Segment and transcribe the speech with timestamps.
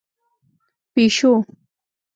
[0.03, 0.03] 🐈
[0.93, 1.31] پېشو